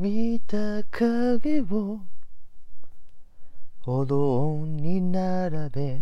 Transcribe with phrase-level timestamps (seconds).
[0.00, 2.00] 見た影を
[3.82, 6.00] 歩道に並べ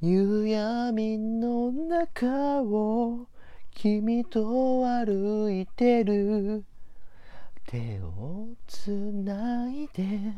[0.00, 3.28] 夕闇の中を
[3.70, 6.64] 君と歩いてる。
[7.64, 10.32] 手をつないで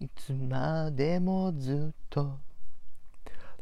[0.00, 2.40] いつまでもずっと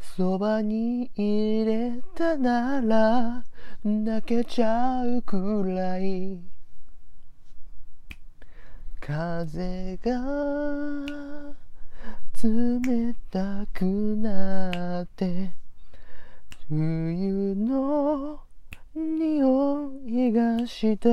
[0.01, 3.45] そばに入れたなら
[3.85, 6.60] 泣けちゃうくらい。
[9.11, 10.13] 風が
[12.41, 15.51] 冷たくなって
[16.69, 18.41] 冬の
[18.95, 21.09] 匂いがした。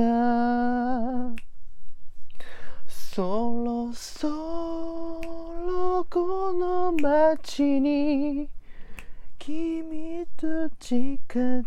[2.86, 8.48] そろそろこの街に
[9.40, 11.04] 君と近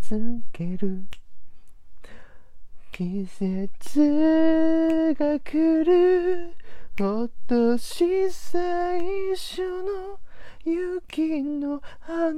[0.01, 1.03] づける。
[2.91, 6.53] 季節が来る。
[6.99, 8.99] 今年最
[9.35, 10.19] 初の
[10.65, 12.35] 雪の花を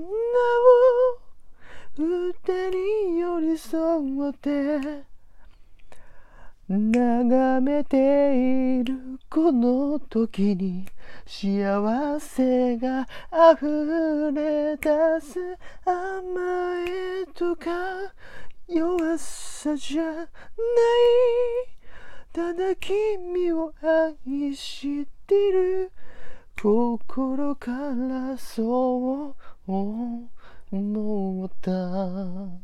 [1.98, 2.34] 二
[2.70, 5.04] 人寄り添って
[6.70, 10.86] 眺めているこの時に
[11.26, 13.08] 幸せが
[13.60, 18.14] 溢れ出す甘えとか
[18.68, 19.43] 弱さ
[19.76, 20.28] じゃない。
[22.32, 25.92] ただ君を愛してる。
[26.62, 32.63] 心からそう思った。